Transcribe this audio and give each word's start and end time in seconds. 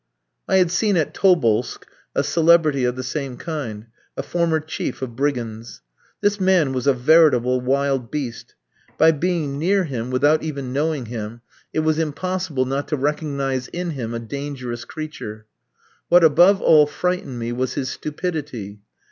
I 0.47 0.57
had 0.57 0.71
seen 0.71 0.97
at 0.97 1.13
Tobolsk 1.13 1.85
a 2.15 2.23
celebrity 2.23 2.85
of 2.85 2.95
the 2.95 3.03
same 3.03 3.37
kind 3.37 3.85
a 4.17 4.23
former 4.23 4.59
chief 4.59 5.03
of 5.03 5.15
brigands. 5.15 5.83
This 6.21 6.39
man 6.39 6.73
was 6.73 6.87
a 6.87 6.93
veritable 6.95 7.61
wild 7.61 8.09
beast; 8.09 8.55
by 8.97 9.11
being 9.11 9.59
near 9.59 9.83
him, 9.83 10.09
without 10.09 10.41
even 10.41 10.73
knowing 10.73 11.05
him, 11.05 11.41
it 11.71 11.81
was 11.81 11.99
impossible 11.99 12.65
not 12.65 12.87
to 12.87 12.97
recognise 12.97 13.67
in 13.67 13.91
him 13.91 14.15
a 14.15 14.19
dangerous 14.19 14.85
creature. 14.85 15.45
What 16.09 16.23
above 16.23 16.61
all 16.63 16.87
frightened 16.87 17.37
me 17.37 17.51
was 17.51 17.75
his 17.75 17.89
stupidity. 17.91 18.79